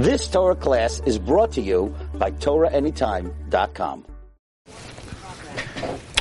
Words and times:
This 0.00 0.28
Torah 0.28 0.56
class 0.56 1.02
is 1.04 1.18
brought 1.18 1.52
to 1.52 1.60
you 1.60 1.94
by 2.14 2.30
TorahAnytime.com. 2.30 4.06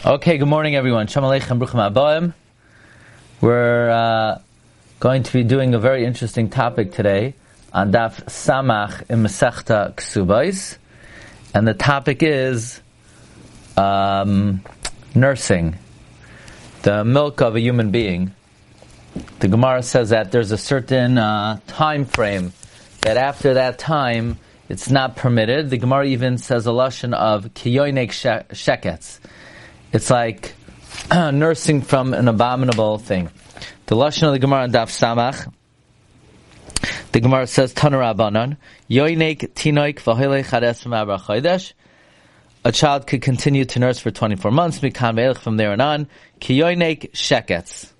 Okay, 0.05 0.37
good 0.37 0.49
morning 0.49 0.75
everyone. 0.75 1.07
Shalom 1.07 1.31
Aleichem, 1.31 1.59
Bruchim 1.63 1.89
Abayim. 1.89 2.33
We're 3.39 3.89
uh, 3.89 4.39
going 4.99 5.23
to 5.23 5.31
be 5.31 5.45
doing 5.45 5.75
a 5.75 5.79
very 5.79 6.03
interesting 6.03 6.49
topic 6.49 6.91
today 6.91 7.35
on 7.71 7.93
Daf 7.93 8.25
Samach 8.25 9.09
in 9.09 9.23
Masechta 9.23 9.95
Ksubais. 9.95 10.77
And 11.53 11.65
the 11.65 11.73
topic 11.73 12.21
is 12.21 12.81
um, 13.77 14.61
nursing, 15.15 15.77
the 16.81 17.05
milk 17.05 17.39
of 17.39 17.55
a 17.55 17.61
human 17.61 17.91
being. 17.91 18.33
The 19.39 19.47
Gemara 19.47 19.83
says 19.83 20.09
that 20.09 20.33
there's 20.33 20.51
a 20.51 20.57
certain 20.57 21.17
uh, 21.17 21.61
time 21.67 22.03
frame 22.03 22.51
that 23.01 23.17
after 23.17 23.55
that 23.55 23.79
time 23.79 24.37
it's 24.69 24.89
not 24.89 25.15
permitted. 25.15 25.71
The 25.71 25.77
Gemara 25.77 26.05
even 26.05 26.37
says 26.37 26.67
a 26.67 26.69
lashon 26.69 27.15
of 27.15 27.45
kiyoinek 27.55 28.09
sheketz. 28.51 29.19
It's 29.91 30.11
like 30.11 30.53
nursing 31.11 31.81
from 31.81 32.13
an 32.13 32.27
abominable 32.27 32.99
thing. 32.99 33.31
The 33.87 33.95
lashon 33.95 34.27
of 34.27 34.33
the 34.33 34.39
Gemara 34.39 34.65
in 34.65 34.71
Daf 34.71 34.89
Samach. 34.89 35.51
The 37.11 37.19
Gemara 37.19 37.47
says 37.47 37.73
Tanarabanan 37.73 38.57
yoinek 38.87 39.53
tinoik 39.53 39.95
chades 40.45 41.73
A 42.63 42.71
child 42.71 43.07
could 43.07 43.23
continue 43.23 43.65
to 43.65 43.79
nurse 43.79 43.97
for 43.97 44.11
24 44.11 44.51
months, 44.51 44.79
mikan 44.79 45.35
from 45.37 45.57
there 45.57 45.71
on 45.71 45.81
on. 45.81 46.07
Kiyoinek 46.39 47.11
sheketz. 47.11 47.91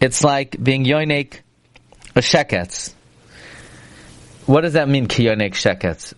It's 0.00 0.22
like 0.22 0.62
being 0.62 0.84
yoinek 0.84 1.40
a 2.14 2.20
sheketz. 2.20 2.94
What 4.46 4.60
does 4.60 4.74
that 4.74 4.88
mean, 4.88 5.08
kiyonek 5.08 5.54
sheketz? 5.54 6.14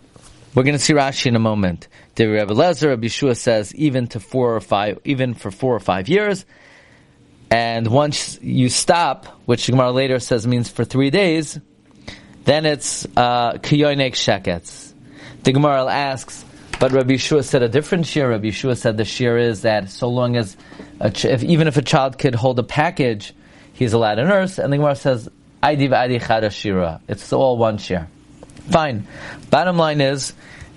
We're 0.55 0.63
going 0.63 0.77
to 0.77 0.79
see 0.79 0.93
Rashi 0.93 1.29
in 1.29 1.37
a 1.37 1.39
moment. 1.39 1.89
The 2.15 2.27
Rebbe 2.27 2.53
Lezer, 2.53 2.89
Rabbi 2.89 3.09
says 3.09 3.75
even 3.75 4.07
to 4.09 4.20
four 4.20 4.55
or 4.55 4.61
five, 4.61 4.98
even 5.05 5.33
for 5.33 5.51
four 5.51 5.75
or 5.75 5.81
five 5.81 6.11
years. 6.11 6.45
And 7.51 7.87
once 7.87 8.39
you 8.43 8.69
stop, 8.69 9.25
which 9.47 9.67
Gemara 9.69 9.93
later 9.93 10.19
says 10.19 10.47
means 10.47 10.69
for 10.69 10.85
three 10.85 11.09
days, 11.09 11.59
then 12.45 12.67
it's 12.67 13.07
uh, 13.17 13.55
kiyonek 13.55 14.12
sheketz. 14.12 14.92
The 15.45 15.53
Gemara 15.53 15.87
asks, 15.87 16.45
but 16.79 16.92
Rabbi 16.92 17.15
Yeshua 17.15 17.42
said 17.42 17.63
a 17.63 17.69
different 17.70 18.05
shear. 18.05 18.29
Rabbi 18.29 18.48
Yeshua 18.48 18.77
said 18.77 18.98
the 18.98 19.07
shear 19.07 19.39
is 19.39 19.63
that 19.63 19.89
so 19.89 20.09
long 20.09 20.37
as, 20.37 20.55
ch- 21.15 21.25
if, 21.25 21.42
even 21.45 21.67
if 21.67 21.79
a 21.79 21.83
child 21.83 22.19
could 22.19 22.35
hold 22.35 22.59
a 22.59 22.63
package, 22.63 23.33
he's 23.73 23.95
allowed 23.95 24.17
to 24.17 24.25
nurse. 24.25 24.59
And 24.59 24.70
the 24.70 24.77
Gemara 24.77 24.97
says, 24.97 25.31
Adi 25.63 25.89
chada 25.89 26.53
shira. 26.53 27.01
It's 27.09 27.33
all 27.33 27.57
one 27.57 27.79
shear. 27.79 28.09
Fine. 28.70 29.06
Bottom 29.50 29.78
line 29.78 30.00
is, 30.00 30.34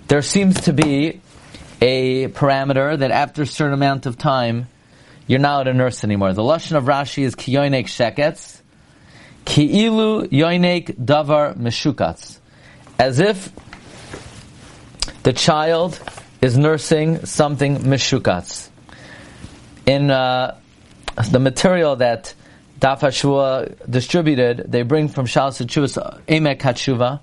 there 0.08 0.22
seems 0.22 0.61
to 0.61 0.73
be 0.73 1.20
a 1.81 2.28
parameter 2.30 2.97
that 2.97 3.11
after 3.11 3.42
a 3.42 3.45
certain 3.45 3.73
amount 3.73 4.06
of 4.06 4.17
time, 4.17 4.67
you're 5.28 5.39
not 5.39 5.67
a 5.67 5.73
nurse 5.73 6.03
anymore. 6.03 6.34
The 6.34 6.42
lashon 6.42 6.78
of 6.78 6.86
Rashi 6.86 7.23
is 7.23 7.36
kiyoinek 7.36 7.86
sheketz, 7.86 8.62
ki'ilu 9.45 10.28
yoinek 10.30 11.03
davar 11.03 11.56
meshukatz, 11.56 12.39
as 12.97 13.19
if 13.19 13.52
the 15.23 15.34
child 15.34 16.00
is 16.42 16.58
nursing 16.58 17.25
something 17.25 17.78
meshukatz. 17.78 18.69
In 19.86 20.12
uh, 20.12 20.58
the 21.30 21.39
material 21.39 21.97
that 21.97 22.34
Daf 22.80 23.02
HaShavua 23.02 23.89
distributed, 23.89 24.66
they 24.67 24.81
bring 24.84 25.08
from 25.08 25.25
Shalas 25.25 25.64
Chuvas 25.66 26.22
Emek 26.25 26.59
HaTshuva, 26.59 27.19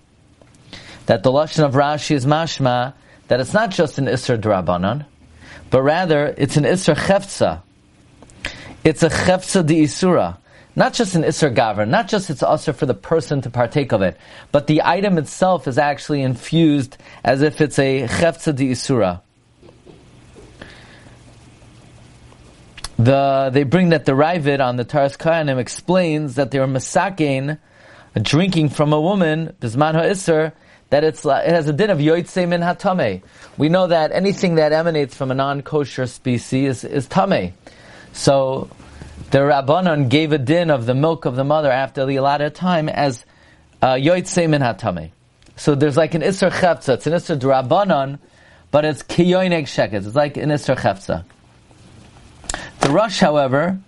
that 1.09 1.23
the 1.23 1.31
lashon 1.33 1.65
of 1.65 1.73
Rashi 1.73 2.15
is 2.15 2.27
mashma 2.27 2.93
that 3.29 3.41
it's 3.41 3.55
not 3.55 3.71
just 3.71 3.97
an 3.97 4.05
isser 4.05 4.39
drabanan, 4.39 5.07
but 5.71 5.81
rather 5.81 6.35
it's 6.37 6.59
an 6.59 6.65
isser 6.65 6.95
chefza. 6.95 7.63
It's 8.85 9.03
a 9.03 9.09
chefza 9.09 9.65
di 9.65 9.85
isura. 9.85 10.37
Not 10.77 10.93
just 10.93 11.15
an 11.15 11.23
isser 11.23 11.53
gaver, 11.55 11.89
not 11.89 12.09
just 12.09 12.29
it's 12.29 12.43
usher 12.43 12.75
for 12.75 12.85
the 12.85 12.93
person 12.93 13.41
to 13.41 13.51
partake 13.51 13.93
of 13.93 14.03
it, 14.03 14.19
but 14.53 14.67
the 14.67 14.83
item 14.85 15.17
itself 15.17 15.67
is 15.67 15.79
actually 15.79 16.21
infused 16.21 16.99
as 17.25 17.41
if 17.41 17.63
it's 17.63 17.79
a 17.79 18.07
chefza 18.07 18.55
di 18.55 18.73
isura. 18.73 19.23
The, 22.99 23.49
they 23.51 23.63
bring 23.63 23.91
that 23.91 24.05
the 24.05 24.13
Ravid 24.13 24.61
on 24.61 24.77
the 24.77 24.85
Taras 24.85 25.17
Kayanim 25.17 25.57
explains 25.57 26.35
that 26.35 26.51
they 26.51 26.59
were 26.59 26.67
masakein, 26.67 27.59
drinking 28.21 28.69
from 28.69 28.93
a 28.93 29.01
woman, 29.01 29.55
bisman 29.59 29.95
ha'isser, 29.95 30.53
that 30.91 31.05
it's 31.05 31.25
it 31.25 31.51
has 31.51 31.69
a 31.69 31.73
din 31.73 31.91
of 31.91 31.99
yoitse 31.99 32.49
min 32.49 32.61
hatame. 32.61 33.23
We 33.57 33.69
know 33.69 33.89
that 33.89 34.13
anything 34.13 34.57
that 34.57 34.73
emanates 34.73 35.15
from 35.15 35.31
a 35.31 35.35
non-kosher 35.35 36.07
species 36.07 36.85
is, 36.85 36.91
is 36.91 37.07
tame. 37.07 37.53
So 38.13 38.71
the 39.31 39.39
Rabbanon 39.39 40.09
gave 40.09 40.33
a 40.33 40.39
din 40.39 40.71
of 40.71 40.87
the 40.87 40.95
milk 40.95 41.25
of 41.25 41.37
the 41.37 41.45
mother 41.45 41.71
after 41.71 42.07
the 42.07 42.17
allotted 42.17 42.55
time 42.55 42.89
as 42.89 43.25
uh, 43.83 43.95
yoitse 43.95 44.49
min 44.49 44.63
hatame. 44.63 45.11
So 45.57 45.75
there's 45.75 45.97
like 45.97 46.15
an 46.15 46.23
isser 46.23 46.51
chefza. 46.51 46.95
It's 46.95 47.07
an 47.07 47.13
isser 47.13 47.39
drabanon, 47.39 48.19
but 48.71 48.85
it's 48.85 49.03
kiyoinek 49.03 49.65
shekets. 49.65 50.07
It's 50.07 50.17
like 50.17 50.37
an 50.37 50.51
isser 50.51 50.77
chefza. 50.77 51.25
The 52.81 52.91
Rush, 52.91 53.19
however, 53.19 53.79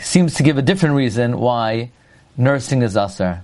seems 0.00 0.34
to 0.34 0.42
give 0.42 0.58
a 0.58 0.62
different 0.62 0.94
reason 0.94 1.38
why 1.38 1.90
nursing 2.36 2.82
is 2.82 2.94
asr. 2.94 3.42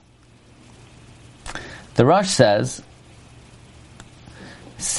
The 1.94 2.04
Rush 2.04 2.28
says 2.28 2.82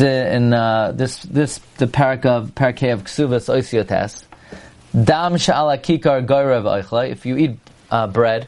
in 0.01 0.53
uh, 0.53 0.91
this 0.91 1.23
this 1.23 1.59
the 1.77 1.87
parak 1.87 2.25
of 2.25 2.53
parakeh 2.53 2.93
of 2.93 3.03
ksuvas 3.05 3.49
oisiotes 3.49 4.25
dam 4.93 5.33
sha'ala 5.35 5.77
kikar 5.77 6.25
goyrev 6.25 6.63
oichla. 6.63 7.09
If 7.09 7.25
you 7.25 7.37
eat 7.37 7.57
uh, 7.89 8.07
bread 8.07 8.47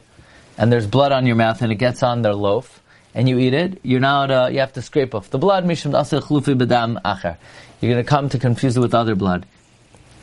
and 0.58 0.70
there's 0.70 0.86
blood 0.86 1.12
on 1.12 1.26
your 1.26 1.36
mouth 1.36 1.62
and 1.62 1.72
it 1.72 1.76
gets 1.76 2.02
on 2.02 2.22
the 2.22 2.32
loaf 2.32 2.82
and 3.14 3.28
you 3.28 3.38
eat 3.38 3.54
it, 3.54 3.80
you're 3.82 4.00
now 4.00 4.24
uh, 4.24 4.48
you 4.48 4.60
have 4.60 4.72
to 4.74 4.82
scrape 4.82 5.14
off 5.14 5.30
the 5.30 5.38
blood. 5.38 5.64
Mishum 5.64 5.92
chlufi 5.92 6.56
bedam 6.56 7.00
acher. 7.02 7.36
You're 7.80 7.92
going 7.92 8.04
to 8.04 8.08
come 8.08 8.28
to 8.30 8.38
confuse 8.38 8.76
it 8.76 8.80
with 8.80 8.94
other 8.94 9.14
blood. 9.14 9.46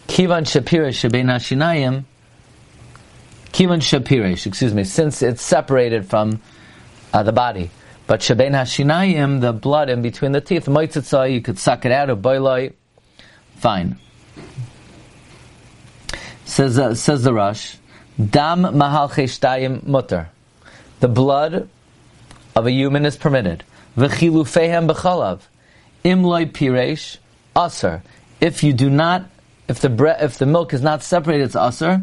Kivan 0.08 0.44
shapirish 0.44 1.10
shebein 1.10 1.26
hashinayim. 1.26 2.06
Kivan 3.52 3.82
shapirish, 3.82 4.46
excuse 4.46 4.74
me, 4.74 4.84
since 4.84 5.22
it's 5.22 5.42
separated 5.42 6.06
from 6.06 6.42
uh, 7.14 7.24
the 7.24 7.32
body. 7.32 7.70
But 8.12 8.20
shebein 8.20 8.52
hashinayim, 8.52 9.40
the 9.40 9.54
blood 9.54 9.90
in 9.90 10.02
between 10.02 10.34
the 10.34 10.42
teeth, 10.42 10.66
moitzitzah, 10.66 11.32
you 11.32 11.40
could 11.40 11.58
suck 11.58 11.86
it 11.86 11.94
out, 11.94 12.10
or 12.10 12.18
boiloi, 12.18 12.74
fine. 13.56 13.98
Says, 16.44 16.78
uh, 16.78 16.94
says 16.94 17.24
the 17.24 17.34
Rush, 17.34 17.78
dam 18.20 18.64
mahal 18.64 19.08
cheshtayim 19.08 19.88
mutter. 19.88 20.30
The 21.00 21.08
blood 21.08 21.70
of 22.54 22.68
a 22.68 22.72
human 22.72 23.06
is 23.06 23.16
permitted. 23.16 23.64
V'chilufehem 23.98 24.92
b'chalav. 24.92 25.40
Imloi 26.04 26.52
piresh, 26.52 27.16
aser. 27.56 28.04
If 28.42 28.62
you 28.62 28.74
do 28.74 28.90
not, 28.90 29.30
if 29.70 29.80
the 29.80 29.88
bre- 29.88 30.20
if 30.20 30.38
the 30.38 30.46
milk 30.46 30.74
is 30.74 30.82
not 30.82 31.02
separated, 31.02 31.46
it's 31.46 31.56
aser. 31.56 32.02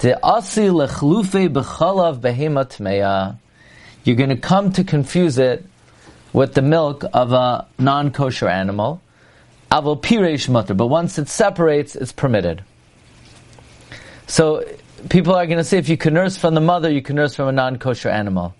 Te 0.00 0.14
asi 0.14 0.62
lechlufe 0.62 1.48
b'chalav 1.48 2.18
behemat 2.18 2.80
meya 2.80 3.38
you're 4.08 4.16
going 4.16 4.30
to 4.30 4.36
come 4.36 4.72
to 4.72 4.82
confuse 4.82 5.36
it 5.36 5.64
with 6.32 6.54
the 6.54 6.62
milk 6.62 7.04
of 7.12 7.32
a 7.32 7.66
non-kosher 7.78 8.48
animal. 8.48 9.02
Avol 9.70 10.00
pireish 10.00 10.48
mutter, 10.48 10.72
but 10.72 10.86
once 10.86 11.18
it 11.18 11.28
separates, 11.28 11.94
it's 11.94 12.10
permitted. 12.10 12.64
So 14.26 14.64
people 15.10 15.34
are 15.34 15.44
going 15.44 15.58
to 15.58 15.64
say 15.64 15.76
if 15.76 15.90
you 15.90 15.98
can 15.98 16.14
nurse 16.14 16.38
from 16.38 16.54
the 16.54 16.60
mother, 16.62 16.90
you 16.90 17.02
can 17.02 17.16
nurse 17.16 17.34
from 17.34 17.48
a 17.48 17.52
non-kosher 17.52 18.08
animal. 18.08 18.54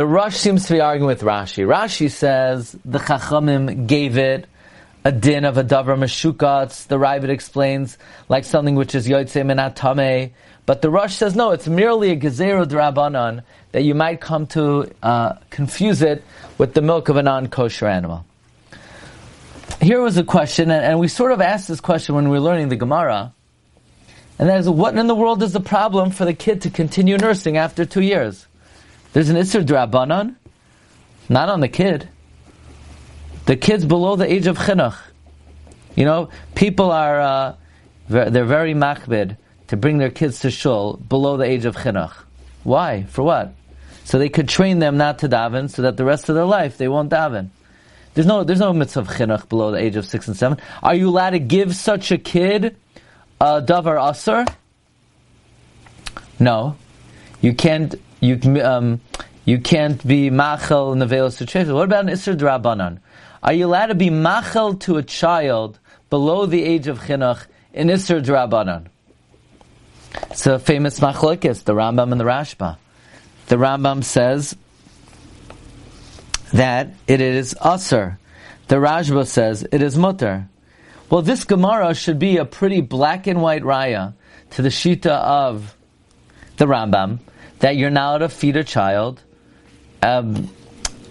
The 0.00 0.06
Rush 0.06 0.38
seems 0.38 0.64
to 0.68 0.72
be 0.72 0.80
arguing 0.80 1.08
with 1.08 1.20
Rashi. 1.20 1.66
Rashi 1.66 2.10
says 2.10 2.74
the 2.86 2.98
Chachamim 2.98 3.86
gave 3.86 4.16
it 4.16 4.46
a 5.04 5.12
din 5.12 5.44
of 5.44 5.58
a 5.58 5.62
davar 5.62 5.98
meshukatz. 5.98 6.86
The 6.86 6.96
Ravid 6.96 7.28
explains 7.28 7.98
like 8.26 8.46
something 8.46 8.76
which 8.76 8.94
is 8.94 9.06
yotze 9.06 9.44
minatame. 9.44 10.30
But 10.64 10.80
the 10.80 10.88
Rush 10.88 11.16
says 11.16 11.36
no, 11.36 11.50
it's 11.50 11.68
merely 11.68 12.12
a 12.12 12.16
gezerah 12.16 12.64
drabanan 12.64 13.42
that 13.72 13.82
you 13.82 13.94
might 13.94 14.22
come 14.22 14.46
to 14.46 14.90
uh, 15.02 15.34
confuse 15.50 16.00
it 16.00 16.24
with 16.56 16.72
the 16.72 16.80
milk 16.80 17.10
of 17.10 17.16
a 17.16 17.22
non-kosher 17.22 17.86
animal. 17.86 18.24
Here 19.82 20.00
was 20.00 20.16
a 20.16 20.24
question, 20.24 20.70
and, 20.70 20.82
and 20.82 20.98
we 20.98 21.08
sort 21.08 21.30
of 21.30 21.42
asked 21.42 21.68
this 21.68 21.82
question 21.82 22.14
when 22.14 22.30
we 22.30 22.38
were 22.38 22.40
learning 22.40 22.70
the 22.70 22.76
Gemara. 22.76 23.34
And 24.38 24.48
that 24.48 24.60
is, 24.60 24.66
what 24.70 24.96
in 24.96 25.08
the 25.08 25.14
world 25.14 25.42
is 25.42 25.52
the 25.52 25.60
problem 25.60 26.10
for 26.10 26.24
the 26.24 26.32
kid 26.32 26.62
to 26.62 26.70
continue 26.70 27.18
nursing 27.18 27.58
after 27.58 27.84
two 27.84 28.00
years? 28.00 28.46
There's 29.12 29.28
an 29.28 29.36
Isser 29.36 29.64
Drabanan, 29.64 30.36
not 31.28 31.48
on 31.48 31.60
the 31.60 31.68
kid. 31.68 32.08
The 33.46 33.56
kid's 33.56 33.84
below 33.84 34.16
the 34.16 34.30
age 34.30 34.46
of 34.46 34.58
Chinuch. 34.58 34.96
You 35.96 36.04
know, 36.04 36.28
people 36.54 36.90
are, 36.92 37.20
uh, 37.20 37.54
they're 38.08 38.44
very 38.44 38.74
makbid 38.74 39.36
to 39.68 39.76
bring 39.76 39.98
their 39.98 40.10
kids 40.10 40.40
to 40.40 40.50
shul 40.50 40.96
below 40.96 41.36
the 41.36 41.44
age 41.44 41.64
of 41.64 41.76
chinuch. 41.76 42.12
Why? 42.64 43.04
For 43.04 43.22
what? 43.22 43.54
So 44.04 44.18
they 44.18 44.28
could 44.28 44.48
train 44.48 44.80
them 44.80 44.96
not 44.96 45.20
to 45.20 45.28
daven, 45.28 45.70
so 45.70 45.82
that 45.82 45.96
the 45.96 46.04
rest 46.04 46.28
of 46.28 46.34
their 46.34 46.44
life 46.44 46.76
they 46.76 46.88
won't 46.88 47.10
daven. 47.10 47.50
There's 48.14 48.26
no, 48.26 48.42
there's 48.42 48.58
no 48.58 48.72
mitzvah 48.72 49.02
chinuch 49.02 49.48
below 49.48 49.70
the 49.70 49.78
age 49.78 49.94
of 49.96 50.06
six 50.06 50.26
and 50.26 50.36
seven. 50.36 50.58
Are 50.82 50.94
you 50.94 51.08
allowed 51.08 51.30
to 51.30 51.38
give 51.38 51.76
such 51.76 52.10
a 52.10 52.18
kid 52.18 52.76
a 53.40 53.62
davar 53.62 54.10
aser? 54.10 54.44
No, 56.40 56.76
you 57.40 57.54
can't. 57.54 57.94
You 58.20 58.38
um, 58.62 59.00
you 59.46 59.58
can't 59.58 60.06
be 60.06 60.30
machel 60.30 60.94
nevelos 60.94 61.38
to 61.38 61.74
What 61.74 61.84
about 61.84 62.04
an 62.04 62.10
isser 62.10 62.36
drabanan? 62.36 62.98
Are 63.42 63.54
you 63.54 63.66
allowed 63.66 63.86
to 63.86 63.94
be 63.94 64.10
machel 64.10 64.78
to 64.80 64.98
a 64.98 65.02
child 65.02 65.78
below 66.10 66.44
the 66.44 66.62
age 66.62 66.86
of 66.86 67.00
chinuch 67.00 67.46
in 67.72 67.88
isser 67.88 68.22
drabanan? 68.22 68.86
It's 70.30 70.46
a 70.46 70.58
famous 70.58 71.00
machlokes, 71.00 71.64
the 71.64 71.72
Rambam 71.72 72.12
and 72.12 72.20
the 72.20 72.24
Rashba. 72.24 72.76
The 73.46 73.56
Rambam 73.56 74.04
says 74.04 74.54
that 76.52 76.90
it 77.06 77.20
is 77.20 77.56
aser. 77.64 78.18
The 78.68 78.76
Rashba 78.76 79.26
says 79.26 79.66
it 79.72 79.82
is 79.82 79.96
mutter. 79.96 80.48
Well, 81.08 81.22
this 81.22 81.44
Gemara 81.44 81.94
should 81.94 82.18
be 82.18 82.36
a 82.36 82.44
pretty 82.44 82.82
black 82.82 83.26
and 83.26 83.40
white 83.40 83.62
raya 83.62 84.14
to 84.50 84.62
the 84.62 84.68
shita 84.68 85.10
of 85.10 85.74
the 86.56 86.66
Rambam 86.66 87.20
that 87.60 87.76
you're 87.76 87.90
now 87.90 88.18
to 88.18 88.28
feed 88.28 88.56
a 88.56 88.64
child 88.64 89.22
um, 90.02 90.50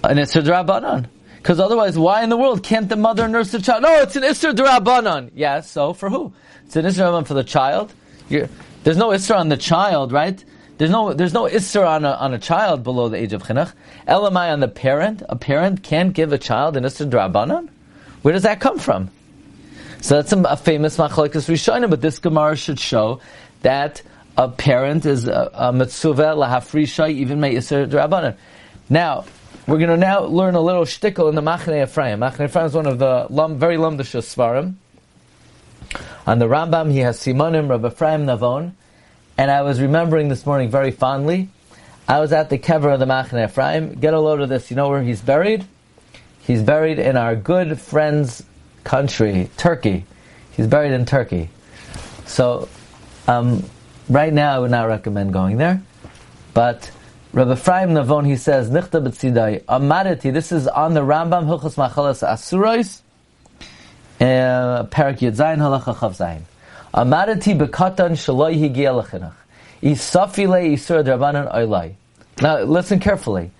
an 0.03 0.17
Isser 0.17 0.43
Drabanan. 0.43 1.07
Because 1.37 1.59
otherwise, 1.59 1.97
why 1.97 2.23
in 2.23 2.29
the 2.29 2.37
world 2.37 2.63
can't 2.63 2.89
the 2.89 2.95
mother 2.95 3.27
nurse 3.27 3.51
the 3.51 3.61
child? 3.61 3.83
No, 3.83 4.01
it's 4.01 4.15
an 4.15 4.23
Isser 4.23 4.53
Drabanan. 4.53 5.31
Yes, 5.33 5.71
so 5.71 5.93
for 5.93 6.09
who? 6.09 6.33
It's 6.65 6.75
an 6.75 6.85
Isser 6.85 7.05
Drabanan 7.05 7.27
for 7.27 7.33
the 7.33 7.43
child. 7.43 7.93
You're, 8.27 8.49
there's 8.83 8.97
no 8.97 9.09
Isser 9.09 9.37
on 9.37 9.49
the 9.49 9.57
child, 9.57 10.11
right? 10.11 10.43
There's 10.77 10.91
no 10.91 11.13
there's 11.13 11.33
no 11.33 11.43
Isser 11.43 11.87
on 11.87 12.05
a, 12.05 12.11
on 12.11 12.33
a 12.33 12.39
child 12.39 12.83
below 12.83 13.09
the 13.09 13.17
age 13.17 13.33
of 13.33 13.43
Chinuch. 13.43 13.73
Elamai 14.07 14.51
on 14.51 14.59
the 14.59 14.67
parent. 14.67 15.23
A 15.29 15.35
parent 15.35 15.83
can't 15.83 16.13
give 16.13 16.33
a 16.33 16.37
child 16.37 16.77
an 16.77 16.83
Isser 16.83 17.09
Drabanan? 17.09 17.69
Where 18.21 18.33
does 18.33 18.43
that 18.43 18.59
come 18.59 18.79
from? 18.79 19.09
So 20.01 20.15
that's 20.15 20.31
a, 20.31 20.41
a 20.41 20.57
famous 20.57 20.97
Machlokes 20.97 21.49
Rishonim, 21.49 21.89
but 21.89 22.01
this 22.01 22.19
Gemara 22.19 22.55
should 22.55 22.79
show 22.79 23.19
that 23.61 24.01
a 24.39 24.47
parent 24.47 25.05
is 25.05 25.27
a, 25.27 25.51
a 25.53 25.73
mitzvah 25.73 26.33
lahafrisha 26.33 27.11
even 27.11 27.41
may 27.41 27.55
Isser 27.55 27.85
Drabanan. 27.85 28.37
Now, 28.89 29.25
we're 29.67 29.79
going 29.79 29.89
to 29.89 29.97
now 29.97 30.21
learn 30.21 30.55
a 30.55 30.61
little 30.61 30.85
shtickle 30.85 31.27
in 31.27 31.35
the 31.35 31.41
Machne 31.41 31.83
Ephraim. 31.83 32.21
Machne 32.21 32.45
Ephraim 32.45 32.65
is 32.65 32.73
one 32.73 32.85
of 32.85 32.99
the 32.99 33.27
lum, 33.29 33.59
very 33.59 33.75
lumdisha 33.75 34.21
svarim. 34.21 34.75
On 36.25 36.39
the 36.39 36.45
Rambam, 36.47 36.89
he 36.89 36.99
has 36.99 37.19
Simonim, 37.19 37.69
Rabbi 37.69 37.89
Ephraim 37.89 38.25
Navon, 38.25 38.71
and 39.37 39.51
I 39.51 39.63
was 39.63 39.81
remembering 39.81 40.29
this 40.29 40.45
morning 40.45 40.69
very 40.69 40.91
fondly. 40.91 41.49
I 42.07 42.21
was 42.21 42.31
at 42.31 42.49
the 42.49 42.57
kever 42.57 42.93
of 42.93 43.01
the 43.01 43.05
Machne 43.05 43.43
Ephraim. 43.43 43.95
Get 43.95 44.13
a 44.13 44.21
load 44.21 44.39
of 44.39 44.47
this. 44.47 44.71
You 44.71 44.77
know 44.77 44.87
where 44.87 45.03
he's 45.03 45.19
buried? 45.19 45.65
He's 46.39 46.63
buried 46.63 46.97
in 46.97 47.17
our 47.17 47.35
good 47.35 47.77
friend's 47.77 48.41
country, 48.85 49.49
Turkey. 49.57 50.05
He's 50.51 50.67
buried 50.67 50.93
in 50.93 51.05
Turkey. 51.05 51.49
So, 52.25 52.69
um, 53.27 53.69
right 54.09 54.33
now, 54.33 54.55
I 54.55 54.59
would 54.59 54.71
not 54.71 54.87
recommend 54.87 55.33
going 55.33 55.57
there. 55.57 55.81
But 56.53 56.91
Rabbi 57.31 57.53
Ephraim 57.53 57.89
Navon, 57.89 58.25
he 58.25 58.35
says, 58.35 58.69
Nichta 58.69 59.05
b'tzidai, 59.05 59.63
amadati, 59.65 60.33
this 60.33 60.51
is 60.51 60.67
on 60.67 60.93
the 60.93 61.01
Rambam, 61.01 61.45
Hilchas 61.45 61.75
Machalas 61.75 62.27
Asurais, 62.27 63.01
uh, 64.19 64.85
Parak 64.85 65.19
Yedzayin 65.19 65.57
Halacha 65.57 65.95
Chav 65.95 66.17
Zayin. 66.17 66.41
Amadati 66.93 67.57
bekatan 67.57 68.11
shaloi 68.11 68.57
higia 68.57 69.03
lechinach. 69.03 69.33
Isafile 69.83 70.73
isur 70.73 71.03
drabanan 71.03 71.53
oilai. 71.53 71.93
Now 72.41 72.59
listen 72.61 72.99
carefully. 72.99 73.51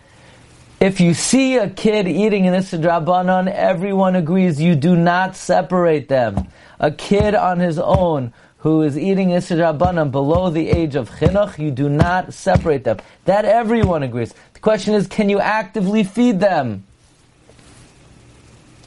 If 0.80 1.02
you 1.02 1.14
see 1.14 1.58
a 1.58 1.70
kid 1.70 2.08
eating 2.08 2.48
an 2.48 2.54
Drabanan, 2.54 3.52
everyone 3.52 4.16
agrees 4.16 4.62
you 4.62 4.76
do 4.76 4.96
not 4.96 5.36
separate 5.36 6.08
them. 6.08 6.48
A 6.80 6.90
kid 6.90 7.36
on 7.36 7.60
his 7.60 7.78
own 7.78 8.32
who 8.60 8.82
is 8.82 8.98
eating 8.98 9.30
Isra 9.30 10.12
below 10.12 10.50
the 10.50 10.70
age 10.70 10.96
of 10.96 11.10
Chinuch, 11.10 11.58
you 11.58 11.72
do 11.72 11.88
not 11.88 12.34
separate 12.34 12.84
them. 12.84 12.98
That 13.26 13.46
everyone 13.46 14.04
agrees. 14.04 14.34
The 14.54 14.60
question 14.60 14.94
is, 14.94 15.08
can 15.08 15.30
you 15.30 15.40
actively 15.40 16.04
feed 16.04 16.40
them? 16.40 16.84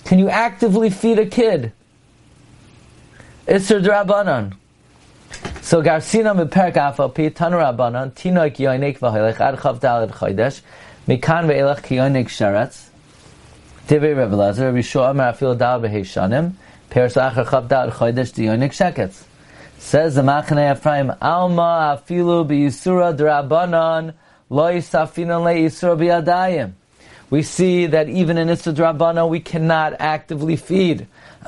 Can 0.04 0.18
you 0.18 0.28
actively 0.28 0.90
feed 0.90 1.18
a 1.18 1.26
kid? 1.26 1.72
Isser 3.46 3.82
drabanan. 3.82 4.54
So 5.62 5.80
Garsina 5.80 6.36
meperk 6.36 6.74
afalpi 6.74 7.30
tanarabanan 7.30 8.12
tinoik 8.12 8.56
yoinik 8.56 8.98
v'hoilech 8.98 9.40
ad 9.40 9.58
chav 9.58 9.80
daled 9.80 10.10
chodesh 10.10 10.60
mikan 11.08 11.46
ve'elech 11.46 11.82
ki 11.82 11.96
yoinik 11.96 12.28
sheretz 12.28 12.88
Divrei 13.88 14.16
Rebbe 14.16 14.36
Lezer 14.36 14.66
Rabbi 14.66 14.80
Shua 14.82 15.10
Amar 15.10 15.32
Afil 15.32 15.56
Dal 15.58 15.80
B'Heishanim 15.80 16.52
Peres 16.90 17.14
Achar 17.14 17.46
Chav 17.46 17.68
Dal 17.68 17.90
Chodesh 17.90 18.32
Sheketz 18.32 19.24
Says 19.82 20.14
the 20.14 20.22
Machane 20.22 20.72
Ephraim 20.76 21.12
Alma 21.20 22.00
Afilu 22.00 22.46
B'Yisura 22.46 23.16
Drabanan 23.16 24.14
Lo 24.48 24.72
Yisafina 24.72 25.42
Le 25.42 25.54
Yisura 25.54 25.96
B'Yadayim 25.98 26.72
we 27.32 27.42
see 27.42 27.86
that 27.86 28.10
even 28.10 28.36
in 28.36 28.48
Isra 28.48 28.74
Drabana 28.74 29.26
we 29.26 29.40
cannot 29.40 29.94
actively 29.98 30.56
feed. 30.56 31.06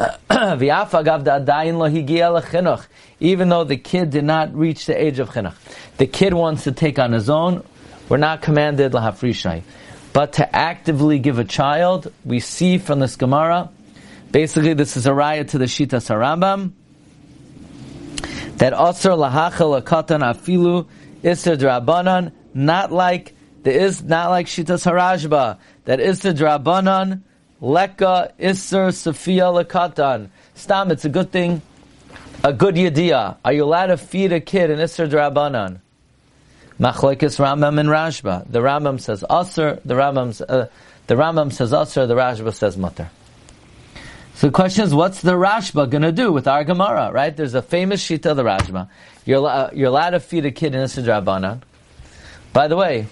Even 3.20 3.48
though 3.50 3.64
the 3.64 3.76
kid 3.76 4.08
did 4.08 4.25
not 4.25 4.54
reach 4.54 4.87
the 4.87 4.98
age 4.98 5.19
of 5.19 5.28
chinuch. 5.28 5.54
The 5.98 6.06
kid 6.06 6.32
wants 6.32 6.64
to 6.64 6.72
take 6.72 6.98
on 6.98 7.12
his 7.12 7.28
own, 7.28 7.62
we're 8.08 8.16
not 8.16 8.40
commanded 8.40 8.92
lahafrishai. 8.92 9.62
But 10.14 10.32
to 10.34 10.56
actively 10.56 11.19
give 11.19 11.38
a 11.38 11.44
child, 11.44 12.10
we 12.25 12.40
see 12.40 12.78
from 12.78 13.00
this 13.00 13.16
Gemara, 13.16 13.69
basically 14.30 14.72
this 14.72 14.96
is 14.96 15.06
a 15.06 15.10
raya 15.10 15.46
to 15.50 15.58
the 15.58 15.66
Shita 15.66 16.00
Sarambam, 16.00 16.72
that 18.56 18.72
Asr 18.72 19.16
lahachal 19.16 19.82
akatan 19.82 20.20
afilu 20.20 20.86
Isra 21.22 21.56
Drabanan, 21.56 22.32
not 22.52 22.92
like 22.92 23.34
there 23.62 23.80
is 23.80 24.02
not 24.02 24.28
like 24.28 24.46
Shitas 24.46 24.84
Harajba, 24.84 25.58
that 25.86 25.98
Isser 25.98 26.34
Drabanan, 26.34 27.22
Leka 27.62 28.32
Isser 28.38 28.92
Sophia 28.92 29.44
Lekatan. 29.44 30.28
Stam, 30.54 30.90
it's 30.90 31.06
a 31.06 31.08
good 31.08 31.32
thing, 31.32 31.62
a 32.44 32.52
good 32.52 32.74
yediyah. 32.74 33.38
Are 33.42 33.52
you 33.54 33.64
allowed 33.64 33.87
to 33.87 33.96
feed 33.96 34.32
a 34.32 34.40
kid 34.40 34.70
an 34.70 34.78
Isser 34.78 35.08
Drabanan? 35.08 35.80
Machlekes 36.78 37.38
Rambam 37.40 37.80
and 37.80 37.88
Rashba. 37.88 38.50
The 38.50 38.58
Rambam 38.58 39.00
says 39.00 39.25
Aser, 39.30 39.80
the 39.84 39.94
Rambam, 39.94 40.44
uh, 40.46 40.66
the 41.06 41.14
Rambam 41.14 41.52
says 41.52 41.73
Aser, 41.73 42.06
the 42.06 42.14
Rashba 42.14 42.52
says 42.52 42.76
Mutter. 42.76 43.08
So 44.35 44.49
the 44.49 44.53
question 44.53 44.85
is, 44.85 44.93
what's 44.93 45.23
the 45.23 45.35
Rashba 45.35 45.88
going 45.88 46.03
to 46.03 46.11
do 46.11 46.33
with 46.33 46.49
our 46.49 46.64
Gemara, 46.64 47.12
right? 47.12 47.35
There's 47.37 47.55
a 47.55 47.62
famous 47.62 48.05
Shita 48.05 48.33
of 48.33 48.37
the 48.37 48.43
Rashba. 48.43 48.88
You're, 49.25 49.47
uh, 49.47 49.71
you're 49.73 49.88
allowed 49.88 50.11
to 50.11 50.21
feed 50.21 50.45
a 50.45 50.50
kid 50.50 50.75
an 50.75 50.85
Isser 50.85 51.05
Drabanan. 51.05 51.62
By 52.53 52.67
the 52.67 52.76
way, 52.76 53.07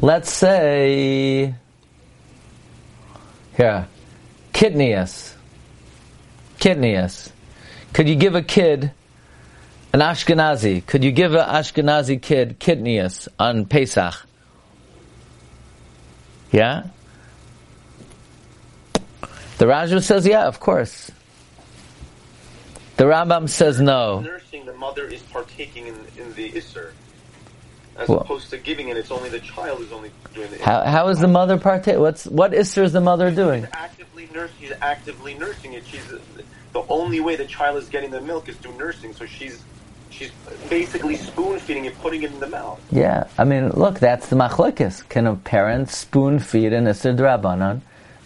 let's 0.00 0.32
say, 0.32 1.54
here, 3.56 3.88
kidneys. 4.52 5.34
Kidneys. 6.60 7.32
Could 7.92 8.08
you 8.08 8.14
give 8.14 8.36
a 8.36 8.42
kid 8.42 8.92
an 9.92 10.00
Ashkenazi? 10.00 10.86
Could 10.86 11.02
you 11.02 11.10
give 11.10 11.34
an 11.34 11.48
Ashkenazi 11.48 12.22
kid 12.22 12.60
kidneys 12.60 13.28
on 13.40 13.66
Pesach? 13.66 14.14
Yeah? 16.52 16.84
The 19.58 19.66
Rajah 19.66 20.00
says, 20.02 20.26
yeah, 20.26 20.46
of 20.46 20.60
course. 20.60 21.10
The 22.96 23.04
Rambam 23.04 23.48
says 23.48 23.80
no. 23.80 24.20
Nursing, 24.20 24.66
the 24.66 24.72
mother 24.74 25.06
is 25.06 25.22
partaking 25.22 25.86
in, 25.88 25.94
in 26.16 26.32
the 26.34 26.50
Isser 26.52 26.92
as 27.96 28.08
Well- 28.08 28.20
opposed 28.20 28.50
to 28.50 28.58
giving 28.58 28.88
it. 28.88 28.96
It's 28.96 29.10
only 29.10 29.28
the 29.28 29.40
child 29.40 29.78
who's 29.78 29.92
only 29.92 30.10
doing 30.32 30.50
the. 30.50 30.62
How, 30.62 30.84
how 30.84 31.08
is 31.08 31.18
the 31.18 31.28
mother 31.28 31.58
partaking? 31.58 32.00
What's 32.00 32.26
what 32.26 32.52
Isser 32.52 32.82
is 32.82 32.92
the 32.92 33.00
mother 33.00 33.30
doing? 33.30 33.62
She's 33.64 33.70
actively 33.72 34.28
nursing. 34.32 34.56
She's 34.60 34.72
actively 34.80 35.34
nursing 35.34 35.72
it. 35.74 35.86
She's 35.86 36.04
the 36.72 36.82
only 36.88 37.20
way 37.20 37.36
the 37.36 37.46
child 37.46 37.76
is 37.78 37.88
getting 37.88 38.10
the 38.10 38.20
milk 38.20 38.48
is 38.48 38.56
through 38.56 38.76
nursing. 38.76 39.12
So 39.14 39.26
she's 39.26 39.62
she's 40.10 40.30
basically 40.68 41.16
spoon 41.16 41.58
feeding 41.58 41.84
it, 41.84 41.98
putting 42.00 42.22
it 42.22 42.32
in 42.32 42.40
the 42.40 42.48
mouth. 42.48 42.80
Yeah, 42.90 43.24
I 43.38 43.44
mean, 43.44 43.70
look, 43.70 43.98
that's 43.98 44.28
the 44.28 44.36
machlekes. 44.36 45.08
Can 45.08 45.26
a 45.26 45.34
parent 45.36 45.88
spoon 45.90 46.38
feed 46.38 46.72
an 46.72 46.84
Isser 46.86 47.16
Drabanan 47.16 47.80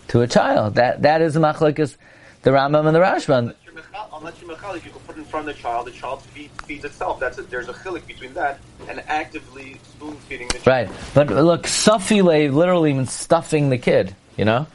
to 0.09 0.21
a 0.23 0.27
child? 0.27 0.75
That 0.77 1.03
that 1.03 1.23
is 1.23 1.35
the 1.35 1.41
machlekes, 1.41 1.97
the 2.43 2.50
Rambam 2.50 2.87
and 2.87 2.95
the 2.95 3.00
Rashban. 3.00 3.38
Unless 3.38 3.57
you're 3.65 3.75
mechal- 3.75 4.19
Unless 4.19 4.43
you're 4.43 4.57
mechalik, 4.57 4.85
you 4.85 4.91
can 4.91 5.00
put 5.00 5.17
it 5.17 5.21
in 5.21 5.25
front 5.25 5.49
of 5.49 5.55
the 5.55 5.61
child. 5.61 5.87
The 5.87 5.93
child 5.93 6.23
feeds, 6.23 6.53
feeds 6.65 6.85
itself. 6.85 7.21
That's 7.21 7.38
it. 7.38 7.50
There's 7.50 7.69
a 7.69 7.75
chilik 7.75 8.07
between 8.07 8.35
that 8.35 8.59
and 8.88 9.03
actively 9.09 9.81
spoon 9.85 10.17
feeding 10.29 10.49
the 10.49 10.59
child. 10.59 10.67
Right, 10.67 10.97
but 11.15 11.29
look, 11.29 11.65
safile 11.65 12.53
literally 12.53 12.93
means 12.93 13.12
stuffing 13.12 13.71
the 13.71 13.79
kid, 13.79 14.15
you 14.37 14.45
know, 14.45 14.67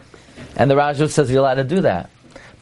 and 0.55 0.69
the 0.69 0.75
Rajah 0.75 1.09
says 1.09 1.29
you're 1.29 1.39
allowed 1.39 1.55
to 1.55 1.63
do 1.63 1.81
that. 1.81 2.09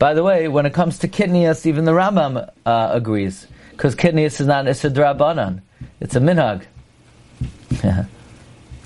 By 0.02 0.16
the 0.16 0.24
way, 0.24 0.48
when 0.48 0.66
it 0.66 0.74
comes 0.74 0.98
to 1.00 1.08
kidneys, 1.08 1.68
even 1.68 1.86
the 1.86 1.92
Rambam 1.92 2.50
uh, 2.66 2.90
agrees. 2.92 3.46
Because 3.70 3.94
kidneys 3.94 4.40
is 4.40 4.48
not 4.48 4.68
a 4.68 4.72
drabanan. 4.72 5.62
It's 6.00 6.16
a 6.16 6.20
minhag. 6.20 6.66